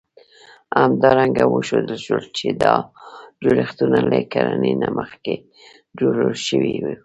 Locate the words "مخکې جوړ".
4.97-6.15